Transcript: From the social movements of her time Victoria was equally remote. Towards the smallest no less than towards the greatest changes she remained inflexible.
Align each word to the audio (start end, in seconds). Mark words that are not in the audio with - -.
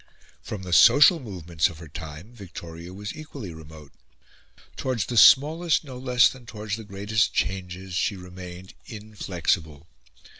From 0.41 0.63
the 0.63 0.73
social 0.73 1.19
movements 1.19 1.69
of 1.69 1.77
her 1.77 1.87
time 1.87 2.33
Victoria 2.33 2.91
was 2.91 3.15
equally 3.15 3.53
remote. 3.53 3.91
Towards 4.75 5.05
the 5.05 5.15
smallest 5.15 5.83
no 5.83 5.99
less 5.99 6.27
than 6.27 6.47
towards 6.47 6.75
the 6.75 6.83
greatest 6.83 7.35
changes 7.35 7.93
she 7.93 8.15
remained 8.15 8.73
inflexible. 8.87 9.85